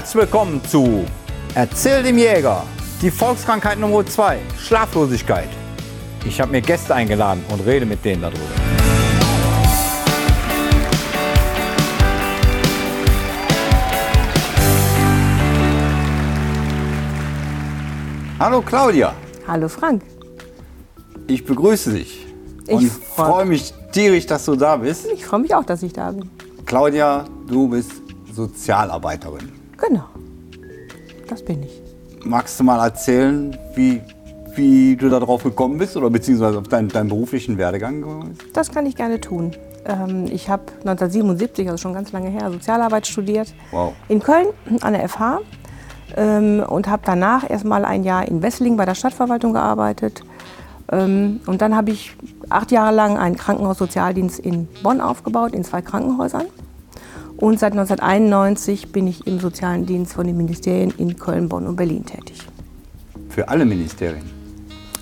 [0.00, 1.04] Herzlich willkommen zu
[1.54, 2.62] Erzähl dem Jäger.
[3.02, 5.50] Die Volkskrankheit Nummer 2, Schlaflosigkeit.
[6.24, 8.38] Ich habe mir Gäste eingeladen und rede mit denen darüber.
[18.38, 19.12] Hallo Claudia,
[19.46, 20.02] Hallo Frank.
[21.26, 22.26] ich begrüße dich
[22.66, 25.06] Ich und freu- freue mich tierisch, dass du da bist.
[25.12, 26.30] Ich freue mich auch, dass ich da bin.
[26.64, 27.92] Claudia, du bist
[28.32, 29.50] Sozialarbeiterin.
[29.80, 30.04] Genau.
[31.28, 31.82] Das bin ich.
[32.24, 34.02] Magst du mal erzählen, wie,
[34.54, 38.56] wie du darauf gekommen bist oder beziehungsweise auf deinen, deinen beruflichen Werdegang gekommen bist?
[38.56, 39.52] Das kann ich gerne tun.
[39.86, 43.54] Ähm, ich habe 1977, also schon ganz lange her, Sozialarbeit studiert.
[43.70, 43.94] Wow.
[44.08, 44.48] In Köln
[44.82, 45.40] an der FH.
[46.16, 50.24] Ähm, und habe danach erstmal ein Jahr in Wesseling bei der Stadtverwaltung gearbeitet.
[50.90, 52.16] Ähm, und dann habe ich
[52.48, 56.46] acht Jahre lang einen Krankenhaussozialdienst in Bonn aufgebaut, in zwei Krankenhäusern.
[57.40, 61.76] Und seit 1991 bin ich im sozialen Dienst von den Ministerien in Köln, Bonn und
[61.76, 62.42] Berlin tätig.
[63.30, 64.22] Für alle Ministerien.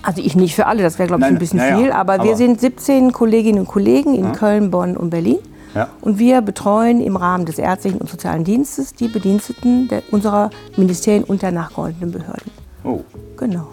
[0.01, 2.13] Also ich nicht für alle, das wäre glaube ich Nein, ein bisschen naja, viel, aber,
[2.15, 5.39] wir aber- sind 17 Kolleginnen und Kollegen in Köln, Bonn und Berlin.
[5.75, 5.89] Ja.
[6.01, 11.23] Und wir betreuen im Rahmen des ärztlichen und sozialen Dienstes die Bediensteten der, unserer Ministerien
[11.25, 12.51] und der nachgeordneten Behörden.
[12.83, 13.01] Oh.
[13.37, 13.67] Genau.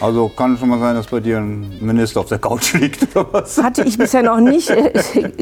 [0.00, 3.26] Also kann schon mal sein, dass bei dir ein Minister auf der Couch liegt oder
[3.32, 3.60] was?
[3.62, 4.70] Hatte ich bisher noch nicht.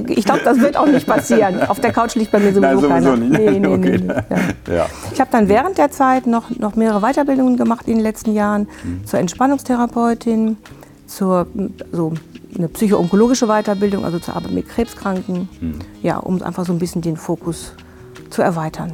[0.09, 1.63] Ich glaube, das wird auch nicht passieren.
[1.69, 3.17] Auf der Couch liegt bei mir sowieso, Nein, sowieso keiner.
[3.17, 3.33] nicht.
[3.33, 3.99] Nee, nee, Okay.
[3.99, 4.15] nee, nee.
[4.69, 4.75] Ja.
[4.75, 4.87] Ja.
[5.13, 8.67] Ich habe dann während der Zeit noch, noch mehrere Weiterbildungen gemacht in den letzten Jahren
[9.05, 10.57] zur Entspannungstherapeutin,
[11.07, 11.47] zur
[11.93, 12.13] so
[12.57, 15.49] eine psychoonkologische Weiterbildung, also zur Arbeit mit Krebskranken,
[16.03, 17.73] ja, um einfach so ein bisschen den Fokus
[18.31, 18.93] zu erweitern.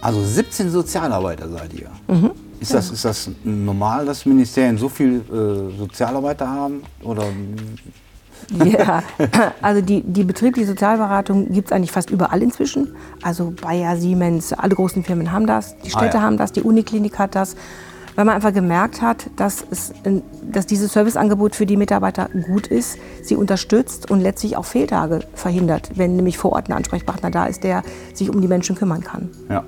[0.00, 1.88] Also 17 Sozialarbeiter seid ihr.
[2.08, 2.30] Mhm.
[2.60, 6.82] Ist, das, ist das normal, dass Ministerien so viel äh, Sozialarbeiter haben?
[7.02, 7.24] Oder
[8.50, 9.02] Ja,
[9.62, 12.94] also die, die betriebliche Sozialberatung gibt es eigentlich fast überall inzwischen.
[13.22, 16.22] Also Bayer, Siemens, alle großen Firmen haben das, die Städte Ah, ja.
[16.22, 17.56] haben das, die Uniklinik hat das.
[18.16, 19.92] Weil man einfach gemerkt hat, dass, es,
[20.42, 25.92] dass dieses Serviceangebot für die Mitarbeiter gut ist, sie unterstützt und letztlich auch Fehltage verhindert,
[25.94, 29.28] wenn nämlich vor Ort ein Ansprechpartner da ist, der sich um die Menschen kümmern kann.
[29.48, 29.62] Ja.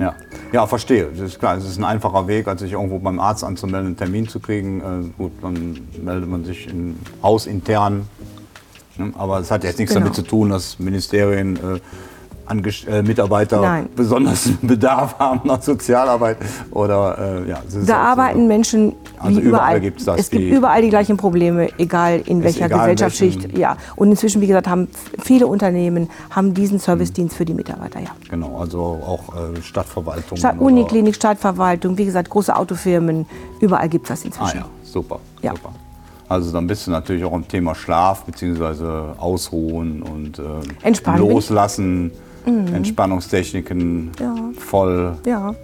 [0.00, 0.14] Ja.
[0.52, 1.08] ja, verstehe.
[1.12, 3.96] Das ist klar, es ist ein einfacher Weg, als sich irgendwo beim Arzt anzumelden, einen
[3.96, 4.80] Termin zu kriegen.
[4.80, 8.08] Äh, gut, dann meldet man sich in, hausintern.
[8.96, 9.12] Ne?
[9.16, 10.06] Aber es hat jetzt nichts Genau.
[10.06, 11.80] damit zu tun, dass Ministerien äh,
[12.46, 13.88] Angest- äh, Mitarbeiter Nein.
[13.94, 16.38] besonders Bedarf haben nach Sozialarbeit.
[16.70, 17.92] Oder, äh, ja, Da auch so.
[17.92, 19.80] arbeiten Menschen Also wie überall überall.
[19.80, 23.42] gibt's das, es gibt überall die gleichen Probleme, egal in welcher egal, Gesellschaftsschicht.
[23.44, 23.76] welchen- Ja.
[23.96, 24.88] Und inzwischen, wie gesagt, haben
[25.22, 28.00] viele Unternehmen haben diesen Servicedienst für die Mitarbeiter.
[28.00, 28.10] Ja.
[28.30, 30.36] Genau, also auch äh, Stadtverwaltungen.
[30.38, 33.26] Stadt, Uniklinik, Stadtverwaltung, wie gesagt, große Autofirmen,
[33.60, 34.58] überall gibt es das Ah inzwischen.
[34.58, 35.18] ja, super.
[35.42, 35.52] Ja.
[35.52, 35.70] super.
[36.28, 39.12] Also dann bist du natürlich auch im Thema Schlaf bzw.
[39.16, 40.42] Ausruhen und äh,
[40.82, 41.22] Entspannen
[42.46, 44.34] Loslassen, Entspannungstechniken Ja.
[44.58, 45.54] voll Ja.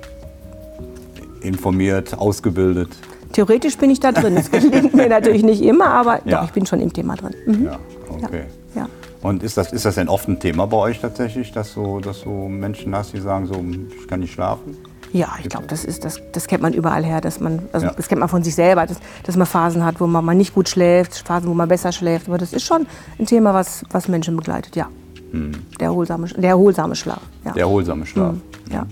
[1.42, 2.90] informiert, ausgebildet.
[3.32, 4.36] Theoretisch bin ich da drin.
[4.36, 6.38] Es gelingt mir natürlich nicht immer, aber Ja.
[6.40, 7.34] doch, ich bin schon im Thema drin.
[7.46, 7.64] Mhm.
[7.64, 7.78] Ja,
[8.10, 8.42] okay.
[8.74, 8.88] Ja.
[9.22, 12.22] Und ist das, ist das denn oft ein Thema bei euch tatsächlich, dass du, dass
[12.22, 13.54] du Menschen hast, die sagen, so,
[14.00, 14.76] ich kann nicht schlafen?
[15.12, 17.92] Ja, ich glaube, das, ist- das, das kennt man überall her, dass man, also Ja.
[17.94, 20.54] das kennt man von sich selber, dass, dass man Phasen hat, wo man mal nicht
[20.54, 22.28] gut schläft, Phasen, wo man besser schläft.
[22.28, 22.86] Aber das ist schon
[23.18, 24.88] ein Thema, was, was Menschen begleitet, ja.
[25.32, 27.22] Der, erholsame, der erholsame Schlaf.
[27.44, 27.52] Ja.
[27.52, 28.34] Der erholsame Schlaf.
[28.70, 28.78] ja.
[28.78, 28.86] ja.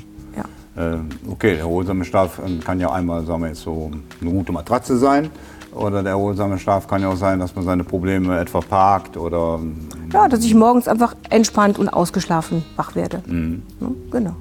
[0.76, 3.90] Äh, okay, der erholsame Schlaf äh, kann ja einmal, sagen wir jetzt so,
[4.20, 5.30] eine gute Matratze sein.
[5.74, 9.60] Oder der erholsame Schlaf kann ja auch sein, dass man seine Probleme etwa parkt oder
[10.12, 13.22] ja, dass ich morgens einfach entspannt und ausgeschlafen wach werde.
[13.26, 13.62] Mhm.
[13.80, 14.36] Ja, genau.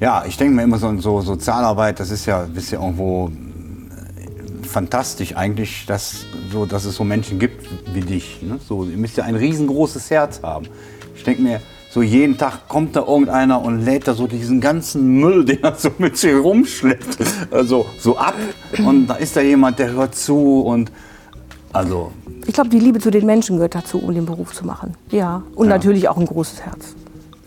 [0.00, 3.30] Ja, ich denke mir immer so, so Sozialarbeit, das ist ja, ist ja irgendwo
[4.70, 8.40] fantastisch eigentlich, dass, so, dass es so Menschen gibt wie dich.
[8.42, 8.58] Ne?
[8.66, 10.66] So, ihr müsst ja ein riesengroßes Herz haben.
[11.14, 11.60] Ich denke mir,
[11.90, 15.74] so jeden Tag kommt da irgendeiner und lädt da so diesen ganzen Müll, den er
[15.74, 17.18] so mit sich rumschleppt,
[17.50, 18.36] also so ab.
[18.78, 20.90] Und da ist da jemand, der hört zu und
[21.72, 22.12] also
[22.46, 24.94] Ich glaube, die Liebe zu den Menschen gehört dazu, um den Beruf zu machen.
[25.10, 25.42] Ja.
[25.54, 25.74] Und Ja.
[25.74, 26.94] natürlich auch ein großes Herz.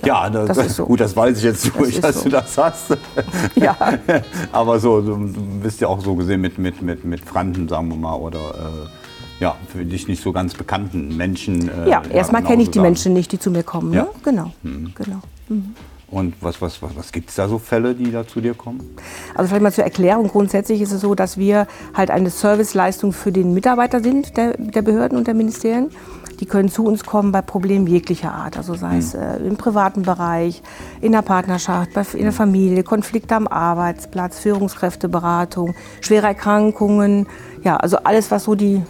[0.05, 0.85] Ja, das, das ist so.
[0.85, 2.23] gut, das weiß ich jetzt Das durch, ist dass so.
[2.23, 2.97] du das hast.
[3.55, 3.75] Ja.
[4.51, 7.95] Aber so, du bist ja auch so gesehen mit, mit, mit, mit Fremden, sagen wir
[7.97, 11.69] mal, oder äh, ja, für dich nicht so ganz bekannten Menschen.
[11.69, 12.87] äh, Ja, erstmal genau kenne ich so die sagen.
[12.87, 13.93] Menschen nicht, die zu mir kommen.
[13.93, 14.03] Ja.
[14.03, 14.09] Ne?
[14.23, 14.51] Genau.
[14.95, 15.21] genau.
[16.07, 18.95] Und was, was, was, was gibt es da so Fälle, die da zu dir kommen?
[19.33, 20.27] Also vielleicht mal zur Erklärung.
[20.27, 21.65] Grundsätzlich ist es so, dass wir
[21.95, 25.89] halt eine Serviceleistung für den Mitarbeiter sind, der, der Behörden und der Ministerien.
[26.43, 28.57] Die können zu uns kommen bei Problemen jeglicher Art.
[28.57, 30.61] Also sei es äh, im privaten Bereich,
[30.99, 37.27] in der Partnerschaft, bei, in der Familie, Konflikte am Arbeitsplatz, Führungskräfteberatung, schwere Erkrankungen.
[37.63, 38.81] Ja, also alles, was so die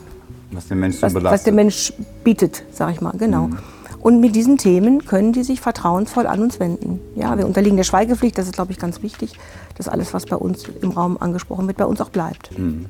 [0.51, 1.31] Was den Menschen was, belastet?
[1.31, 3.51] was der Mensch bietet, sag ich mal, genau.
[3.99, 7.01] Und mit diesen Themen können die sich vertrauensvoll an uns wenden.
[7.13, 9.33] Ja, wir unterliegen der Schweigepflicht, das ist, glaube ich, ganz wichtig,
[9.77, 12.49] dass alles, was bei uns im Raum angesprochen wird, bei uns auch bleibt.
[12.55, 12.87] Hm.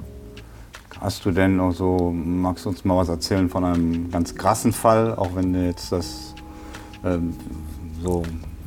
[1.04, 4.72] Hast du denn auch so, magst du uns mal was erzählen von einem ganz krassen
[4.72, 6.34] Fall, auch wenn jetzt das
[7.04, 7.36] ähm,
[8.02, 8.24] so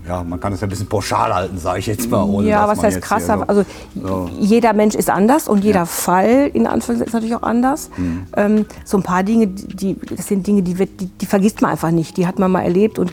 [0.06, 2.23] ja, man kann es ja ein bisschen pauschal halten, sage ich jetzt mal.
[2.23, 3.27] Ohne, ja, was heißt krass?
[3.27, 3.65] So, also
[4.00, 4.31] so.
[4.38, 5.87] jeder Mensch ist anders und jeder ja.
[5.87, 7.91] Fall in Anführungszeichen ist natürlich auch anders.
[7.97, 8.27] Mhm.
[8.37, 11.73] Ähm, so ein paar Dinge, die, das sind Dinge, die, wird, die, die, vergisst man
[11.73, 12.19] einfach nicht.
[12.19, 13.12] Die hat man mal erlebt und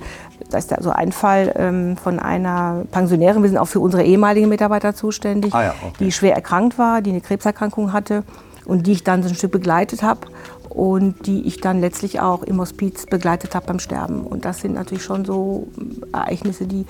[0.52, 3.42] da ist so ein Fall ähm, von einer Pensionärin.
[3.42, 5.96] Wir sind auch für unsere ehemaligen Mitarbeiter zuständig, ah ja, okay.
[6.00, 8.24] die schwer erkrankt war, die eine Krebserkrankung hatte
[8.66, 10.28] und die ich dann so ein Stück begleitet habe
[10.70, 14.22] und die ich dann letztlich auch im Hospiz begleitet habe beim Sterben.
[14.22, 15.68] Und das sind natürlich schon so
[16.12, 16.86] Ereignisse, die,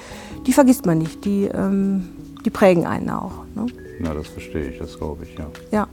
[0.48, 2.10] die vergisst man nicht, die, ähm,
[2.46, 3.46] die prägen einen auch.
[3.56, 3.68] Ne?
[4.04, 5.48] Ja, das verstehe ich, das glaube ich, ja.
[5.72, 5.88] Ja,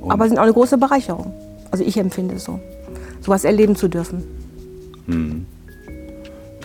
[0.00, 1.32] und aber sind auch eine große Bereicherung.
[1.70, 2.60] Also ich empfinde es so,
[3.20, 4.24] sowas erleben zu dürfen.
[5.06, 5.46] Hm.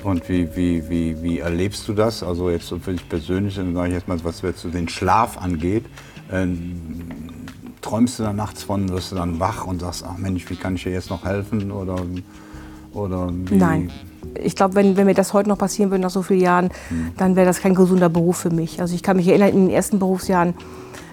[0.04, 2.22] Und wie, wie, wie, wie erlebst du das?
[2.22, 5.86] Also jetzt für dich persönlich, dann sage ich jetzt mal, was jetzt den Schlaf angeht.
[6.32, 7.25] Ähm,
[7.86, 10.76] träumst du dann nachts von, wirst du dann wach und sagst, ach Mensch, wie kann
[10.76, 11.72] ich dir jetzt noch helfen?
[11.72, 11.98] Oder,
[12.94, 13.56] oder wie?
[13.56, 13.92] Nein.
[14.44, 17.12] Ich glaube, wenn, wenn mir das heute noch passieren würde, nach so vielen Jahren, hm.
[17.18, 18.82] dann wäre das kein gesunder Beruf für mich.
[18.82, 20.56] Also ich kann mich erinnern, in den ersten Berufsjahren,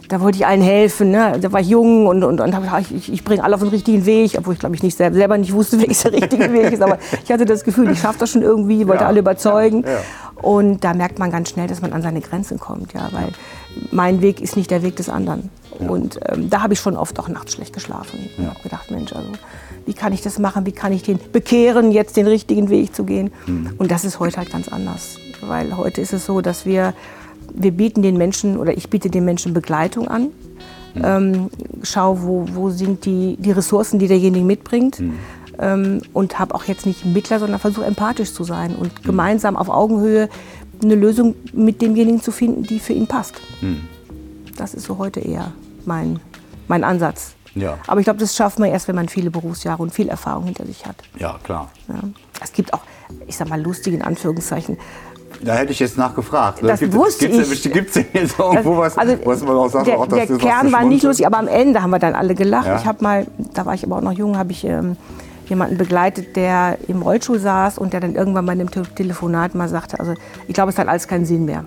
[0.09, 1.11] da wollte ich allen helfen.
[1.11, 1.39] Ne?
[1.41, 2.57] Da war ich jung und, und, und
[2.91, 5.37] ich, ich bringe alle auf den richtigen Weg, obwohl ich glaube ich nicht selber, selber
[5.39, 6.83] nicht wusste, welches der richtige Weg ist.
[6.83, 9.83] Aber ich hatte das Gefühl, ich schaffe das schon irgendwie, wollte ja, alle überzeugen.
[9.83, 9.99] Ja, ja.
[10.41, 13.29] Und da merkt man ganz schnell, dass man an seine Grenzen kommt, ja, weil
[13.91, 15.51] mein Weg ist nicht der Weg des anderen.
[15.81, 15.89] Ja.
[15.89, 18.19] Und ähm, da habe ich schon oft auch nachts schlecht geschlafen.
[18.37, 18.45] Ja.
[18.45, 19.29] Ich habe gedacht, Mensch, also
[19.87, 20.67] wie kann ich das machen?
[20.67, 23.33] Wie kann ich den bekehren, jetzt den richtigen Weg zu gehen?
[23.47, 23.75] Mhm.
[23.79, 26.95] Und das ist heute halt ganz anders, weil heute ist es so, dass wir
[27.55, 30.31] wir bieten den Menschen oder ich biete den Menschen Begleitung an.
[30.95, 31.03] Mhm.
[31.05, 31.51] Ähm,
[31.83, 35.01] schau, wo, wo sind die, die Ressourcen, die derjenige mitbringt.
[35.01, 35.19] Mhm
[35.59, 39.07] ähm, und habe auch jetzt nicht Mittler, sondern versuche empathisch zu sein und mhm.
[39.07, 40.29] gemeinsam auf Augenhöhe
[40.82, 43.34] eine Lösung mit demjenigen zu finden, die für ihn passt.
[43.61, 43.88] Mhm.
[44.56, 45.52] Das ist so heute eher
[45.84, 46.20] mein,
[46.69, 47.34] mein Ansatz.
[47.55, 47.79] Ja.
[47.87, 50.64] Aber ich glaube, das schafft man erst, wenn man viele Berufsjahre und viel Erfahrung hinter
[50.67, 50.96] sich hat.
[51.19, 51.70] Ja, klar.
[51.88, 52.00] Ja.
[52.43, 52.81] Es gibt auch,
[53.26, 54.79] ich sag mal, lustige in Anführungszeichen.
[55.43, 56.62] Da hätte ich jetzt nachgefragt.
[56.62, 57.73] Das gibt, wusste gibt's, ich.
[57.73, 59.87] Gibt es denn jetzt irgendwo was, also, was man auch sagt?
[59.87, 62.67] Der, auch, der Kern war nicht lustig, aber am Ende haben wir dann alle gelacht.
[62.67, 62.76] Ja.
[62.76, 64.96] Ich habe mal, da war ich aber auch noch jung, habe ich ähm,
[65.49, 70.00] jemanden begleitet, der im Rollstuhl saß und der dann irgendwann bei einem Telefonat mal sagte,
[70.00, 70.15] also
[70.49, 71.65] ich glaube, es hat alles keinen Sinn mehr.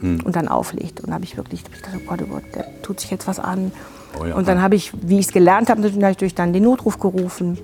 [0.00, 0.20] Hm.
[0.24, 1.00] Und dann auflegt.
[1.00, 3.26] Und da habe ich wirklich ich dachte, oh Gott, oh Gott, der tut sich jetzt
[3.26, 3.72] was an.
[4.20, 4.34] Oh ja.
[4.34, 7.58] Und dann habe ich, wie ich es gelernt habe, natürlich dann den Notruf gerufen.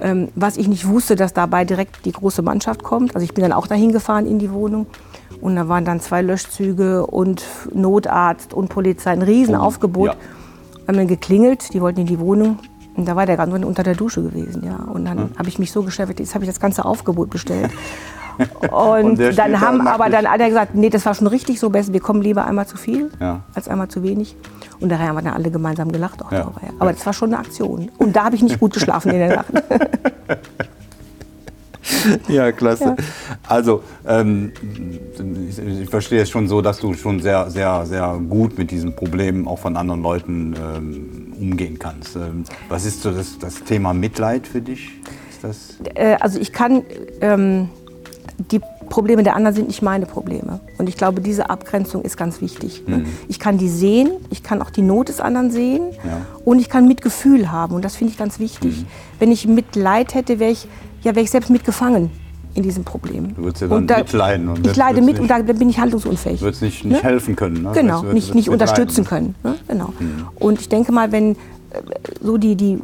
[0.00, 3.14] Ähm, was ich nicht wusste, dass dabei direkt die große Mannschaft kommt.
[3.14, 4.86] Also ich bin dann auch dahin gefahren in die Wohnung.
[5.40, 10.08] Und da waren dann zwei Löschzüge und Notarzt und Polizei, ein Riesenaufgebot.
[10.08, 10.16] Ja.
[10.86, 12.58] Haben dann geklingelt, die wollten in die Wohnung.
[12.94, 14.76] Und da war der ganz unter der Dusche gewesen, ja.
[14.76, 15.30] Und dann hm.
[15.38, 17.70] habe ich mich so geschäftigt, jetzt habe ich das ganze Aufgebot bestellt.
[18.70, 21.92] Und, und dann haben aber dann alle gesagt, nee, das war schon richtig so besser,
[21.92, 23.40] wir kommen lieber einmal zu viel ja.
[23.54, 24.36] als einmal zu wenig.
[24.80, 26.38] Und daher haben wir dann alle gemeinsam gelacht auch ja.
[26.38, 26.60] darüber.
[26.62, 26.72] Ja.
[26.78, 27.90] Aber das war schon eine Aktion.
[27.98, 29.52] Und da habe ich nicht gut geschlafen in der Nacht.
[32.28, 32.84] ja, klasse.
[32.84, 32.96] Ja.
[33.48, 34.52] Also, ähm,
[35.80, 39.46] ich verstehe es schon so, dass du schon sehr, sehr, sehr gut mit diesen Problemen
[39.46, 42.16] auch von anderen Leuten ähm, umgehen kannst.
[42.16, 44.90] Ähm, was ist so das, das, Thema Mitleid für dich?
[45.94, 46.82] Äh, also ich kann,
[47.20, 47.68] ähm,
[48.50, 50.60] die Probleme der anderen sind nicht meine Probleme.
[50.78, 52.82] Und ich glaube, diese Abgrenzung ist ganz wichtig.
[52.86, 53.06] Mhm.
[53.26, 56.20] Ich kann die sehen, ich kann auch die Not des anderen sehen ja.
[56.44, 57.74] und ich kann Mitgefühl haben.
[57.74, 58.82] Und das finde ich ganz wichtig.
[58.82, 58.86] Mhm.
[59.18, 60.68] Wenn ich Mitleid hätte, wäre ich
[61.02, 62.10] ja, wäre ich selbst mitgefangen
[62.54, 63.34] in diesem Problem.
[63.34, 64.48] Du würdest ja dann und da, mitleiden.
[64.48, 66.40] Und ich leide mit nicht, und da bin ich handlungsunfähig.
[66.40, 67.08] Du würdest nicht, nicht ne?
[67.08, 67.62] helfen können.
[67.62, 67.72] Ne?
[67.72, 69.34] Genau, wird, nicht, nicht unterstützen können.
[69.42, 69.56] Ne?
[69.68, 69.92] Genau.
[69.98, 70.28] Mhm.
[70.34, 71.36] Und ich denke mal, wenn äh,
[72.20, 72.78] so die, die,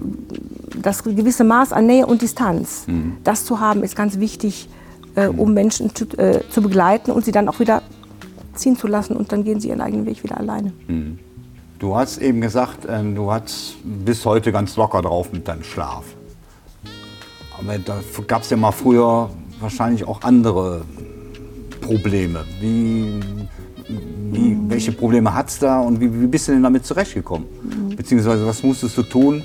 [0.82, 3.18] das gewisse Maß an Nähe und Distanz, mhm.
[3.24, 4.68] das zu haben, ist ganz wichtig,
[5.16, 5.38] äh, mhm.
[5.38, 7.82] um Menschen zu, äh, zu, begleiten und sie dann auch wieder
[8.54, 10.72] ziehen zu lassen und dann gehen sie ihren eigenen Weg wieder alleine.
[10.86, 11.18] Mhm.
[11.78, 16.04] Du hast eben gesagt, äh, du hast bis heute ganz locker drauf mit deinem Schlaf.
[17.58, 20.82] Aber da gab es ja mal früher wahrscheinlich auch andere
[21.80, 22.44] Probleme.
[22.60, 23.20] Wie,
[24.30, 27.46] wie, welche Probleme hat es da und wie, wie, bist du denn damit zurechtgekommen?
[27.96, 29.42] Beziehungsweise was musstest du tun,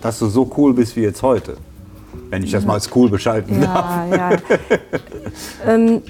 [0.00, 1.56] dass du so cool bist wie jetzt heute?
[2.30, 4.10] Wenn ich das mal als cool beschalten ja, darf.
[4.10, 4.30] Ja.
[5.66, 6.02] ähm,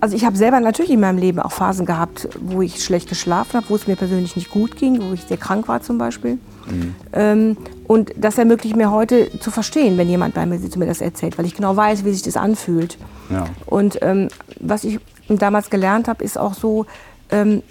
[0.00, 3.54] also ich habe selber natürlich in meinem Leben auch Phasen gehabt, wo ich schlecht geschlafen
[3.54, 6.38] habe, wo es mir persönlich nicht gut ging, wo ich sehr krank war zum Beispiel.
[6.70, 6.94] Mhm.
[7.12, 7.56] Ähm,
[7.88, 11.00] und das ermöglicht mir heute zu verstehen, wenn jemand bei mir sitzt und mir das
[11.00, 12.98] erzählt, weil ich genau weiß, wie sich das anfühlt.
[13.30, 13.46] Ja.
[13.64, 14.28] Und ähm,
[14.60, 16.84] was ich damals gelernt habe, ist auch so,
[17.30, 17.62] ähm,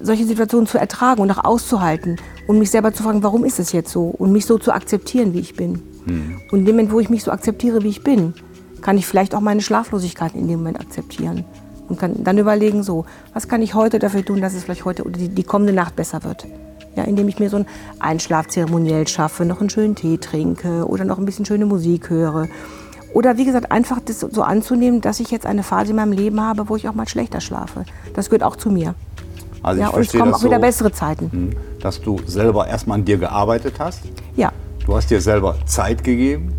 [0.00, 3.72] solche Situationen zu ertragen und auch auszuhalten und mich selber zu fragen, warum ist es
[3.72, 5.82] jetzt so und mich so zu akzeptieren, wie ich bin.
[6.06, 6.40] Mhm.
[6.52, 8.34] Und in dem Moment, wo ich mich so akzeptiere, wie ich bin,
[8.80, 11.44] kann ich vielleicht auch meine Schlaflosigkeit in dem Moment akzeptieren.
[11.88, 15.02] Und kann dann überlegen, so, was kann ich heute dafür tun, dass es vielleicht heute
[15.02, 16.46] oder die, die kommende Nacht besser wird.
[16.96, 17.66] Ja, indem ich mir so ein
[17.98, 22.48] Einschlafzeremoniell schaffe, noch einen schönen Tee trinke oder noch ein bisschen schöne Musik höre.
[23.12, 26.40] Oder wie gesagt, einfach das so anzunehmen, dass ich jetzt eine Phase in meinem Leben
[26.40, 27.84] habe, wo ich auch mal schlechter schlafe.
[28.14, 28.94] Das gehört auch zu mir.
[29.62, 31.30] Also ja, ich und es kommen auch wieder so, bessere Zeiten.
[31.30, 34.00] hm, dass du selber erstmal an dir gearbeitet hast.
[34.36, 34.52] Ja,
[34.86, 36.52] Du hast dir selber Zeit gegeben.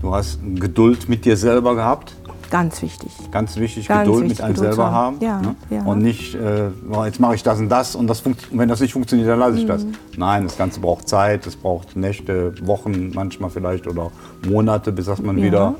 [0.00, 2.14] Du hast Geduld mit dir selber gehabt.
[2.50, 3.12] Ganz wichtig.
[3.30, 5.16] Ganz wichtig, Ganz Geduld wichtig, mit einem Geduld selber haben.
[5.16, 5.24] haben.
[5.24, 5.56] Ja, ne?
[5.70, 5.82] ja.
[5.84, 8.80] Und nicht, äh, oh, jetzt mache ich das und das und das und wenn das
[8.80, 9.84] nicht funktioniert, dann lasse ich das.
[9.84, 9.94] Mhm.
[10.16, 14.10] Nein, das Ganze braucht Zeit, es braucht Nächte, Wochen manchmal vielleicht oder
[14.46, 15.74] Monate, bis das man wieder.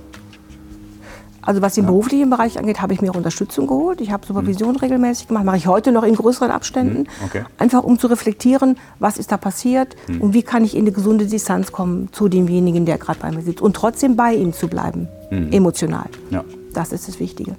[1.42, 4.00] Also was den beruflichen Bereich angeht, habe ich mir Unterstützung geholt.
[4.00, 7.00] Ich habe Supervision regelmäßig gemacht, mache ich heute noch in größeren Abständen.
[7.00, 7.44] Mhm, okay.
[7.58, 11.26] Einfach um zu reflektieren, was ist da passiert und wie kann ich in eine gesunde
[11.26, 13.62] Distanz kommen zu demjenigen, der gerade bei mir sitzt.
[13.62, 16.06] Und trotzdem bei ihm zu bleiben, emotional.
[16.30, 17.56] Ja, Das ist das Wichtige.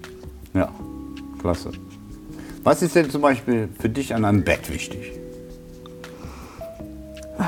[0.54, 0.70] ja,
[1.40, 1.72] klasse.
[2.64, 5.14] Was ist denn zum Beispiel für dich an einem Bett wichtig?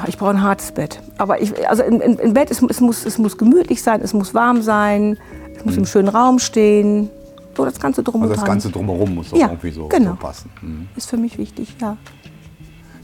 [0.07, 0.99] Ich brauche ein hartes Bett.
[1.19, 4.63] Aber ich, also im Bett, es, es, muss, es muss gemütlich sein, es muss warm
[4.63, 5.17] sein,
[5.55, 7.11] es muss im schönen Raum stehen.
[7.55, 8.23] So das Ganze drum Mhm.
[8.23, 8.45] Also das.
[8.45, 10.11] Ganze drumherum muss auch Ja, irgendwie so, genau.
[10.11, 10.49] so passen.
[10.61, 10.87] Mhm.
[10.95, 11.95] ist für mich wichtig, ja.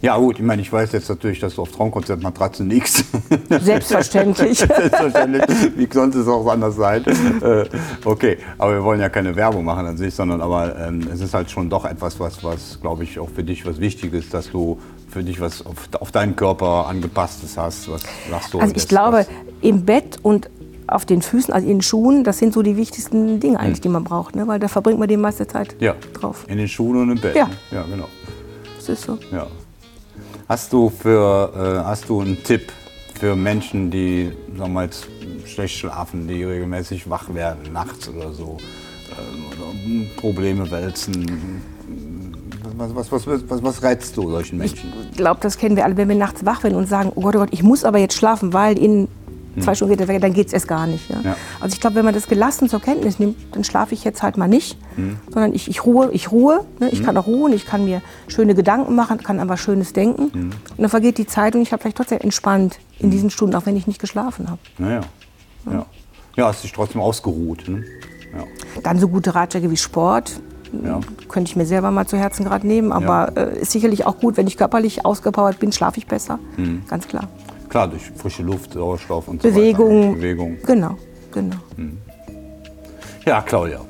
[0.01, 3.03] Ja gut, ich meine, ich weiß jetzt natürlich, dass du auf Traumkonzertmatratzen liegst.
[3.49, 4.59] Selbstverständlich.
[4.59, 5.43] Selbstverständlich.
[5.75, 7.03] Wie sollte es auch anders sein?
[7.41, 7.65] Äh,
[8.05, 11.33] okay, aber wir wollen ja keine Werbung machen an sich, sondern aber ähm, es ist
[11.33, 14.51] halt schon doch etwas, was, was glaube ich, auch für dich was Wichtiges ist, dass
[14.51, 14.79] du
[15.09, 17.91] für dich was auf, auf deinen Körper angepasstes hast.
[17.91, 18.59] Was sagst du?
[18.59, 19.25] Also ich das- glaube,
[19.61, 20.49] im Bett und
[20.87, 23.89] auf den Füßen, also in den Schuhen, das sind so die wichtigsten Dinge eigentlich, die
[23.89, 24.47] man braucht, ne?
[24.47, 26.45] weil da verbringt man die meiste Zeit ja, drauf.
[26.47, 27.35] in den Schuhen und im Bett.
[27.35, 27.45] Ja.
[27.45, 27.53] ne?
[27.71, 28.07] ja genau.
[28.77, 29.17] Das ist so.
[29.31, 29.47] Ja.
[30.49, 32.73] Hast du für äh, hast du einen Tipp
[33.19, 35.07] für Menschen, die sagen wir jetzt
[35.45, 38.57] schlecht schlafen, die regelmäßig wach werden nachts oder so,
[39.51, 41.61] oder Probleme wälzen?
[42.77, 44.91] Was, was, was, was, rätst du solchen Menschen?
[45.11, 47.35] Ich glaube, das kennen wir alle, wenn wir nachts wach werden und sagen, oh Gott,
[47.35, 49.07] oh Gott, ich muss aber jetzt schlafen, weil in
[49.59, 51.09] zwei Stunden geht er weg, dann geht es erst gar nicht.
[51.09, 51.17] Ja?
[51.17, 51.25] Hm.
[51.25, 51.35] Ja.
[51.59, 54.37] Also ich glaube, wenn man das gelassen zur Kenntnis nimmt, dann schlafe ich jetzt halt
[54.37, 55.17] mal nicht, Hm.
[55.31, 56.89] sondern ich, ich ruhe, ich ruhe, ne?
[56.89, 60.31] ich kann auch ruhen, ich kann mir schöne Gedanken machen, kann an was Schönes denken
[60.33, 60.49] Hm.
[60.51, 63.65] und dann vergeht die Zeit und ich habe vielleicht trotzdem entspannt in diesen Stunden, auch
[63.65, 64.59] wenn ich nicht geschlafen habe.
[64.77, 65.01] Naja.
[65.71, 65.85] Ja.
[66.35, 67.67] ja, hast dich trotzdem ausgeruht.
[67.67, 67.83] Ne?
[68.35, 68.43] Ja.
[68.83, 70.39] Dann so gute Ratschläge wie Sport.
[70.83, 70.99] Ja.
[71.27, 74.37] Könnte ich mir selber mal zu Herzen gerade nehmen, aber äh, ist sicherlich auch gut,
[74.37, 76.37] wenn ich körperlich ausgepowert bin, schlafe ich besser.
[76.57, 76.83] Hm.
[76.87, 77.27] Ganz klar.
[77.69, 79.91] Klar, durch frische Luft, Sauerstoff und Bewegung.
[79.91, 80.15] so weiter.
[80.15, 80.57] Bewegung.
[80.65, 80.97] Genau,
[81.31, 81.55] genau.
[83.25, 83.81] Ja, Claudia.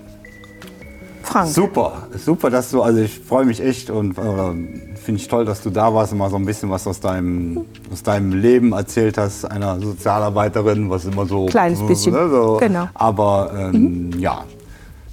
[1.23, 1.47] Frank.
[1.47, 5.61] Super, super, dass du, also ich freue mich echt und äh, finde ich toll, dass
[5.61, 9.17] du da warst und mal so ein bisschen was aus deinem, aus deinem Leben erzählt
[9.17, 11.45] hast, einer Sozialarbeiterin, was immer so.
[11.45, 12.57] Kleines bisschen, ne, so.
[12.59, 12.89] genau.
[12.95, 14.43] Aber ähm, ja,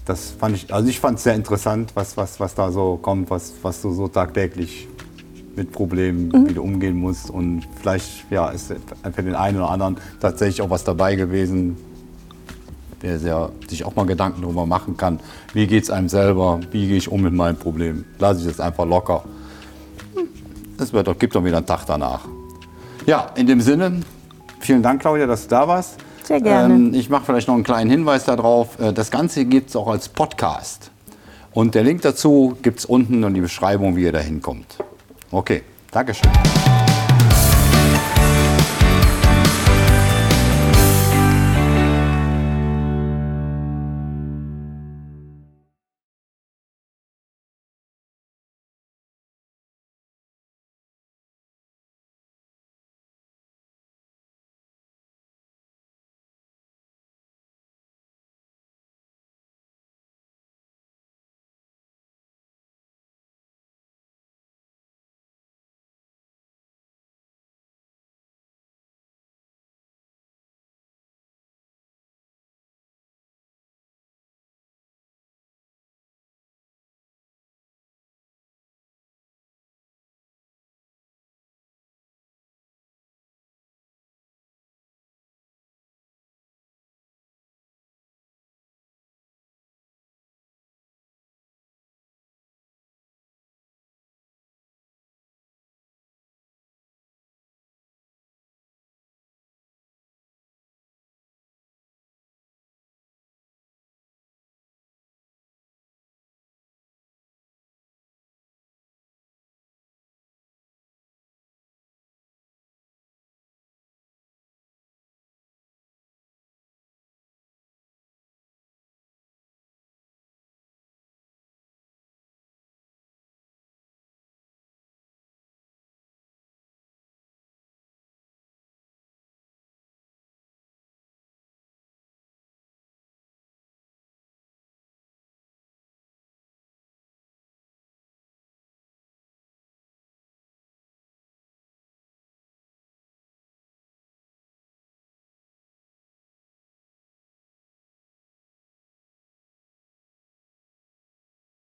[0.06, 3.28] das fand ich, also ich fand es sehr interessant, was, was, was da so kommt,
[3.28, 4.88] was, was du so tagtäglich
[5.56, 6.48] mit Problemen Mhm.
[6.48, 7.30] wieder umgehen musst.
[7.30, 8.68] Und vielleicht ja, ist
[9.12, 11.76] für den einen oder anderen tatsächlich auch was dabei gewesen,
[13.02, 15.20] der sehr, sich auch mal Gedanken darüber machen kann,
[15.52, 18.04] wie geht es einem selber, wie gehe ich um mit meinem Problem.
[18.18, 19.25] Lasse ich es einfach locker.
[20.78, 22.26] Es wird doch, gibt doch wieder einen Tag danach.
[23.06, 24.00] Ja, in dem Sinne,
[24.60, 25.96] vielen Dank, Claudia, dass du da warst.
[26.25, 26.75] Sehr gerne.
[26.75, 28.78] Ähm, ich mache vielleicht noch einen kleinen Hinweis darauf.
[28.80, 30.90] Äh, Das Ganze gibt es auch als Podcast.
[31.52, 34.76] Und der Link dazu gibt es unten in die Beschreibung, wie ihr da hinkommt.
[35.30, 36.30] Okay, Dankeschön.